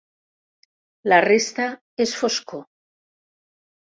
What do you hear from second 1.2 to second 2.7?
resta és foscor.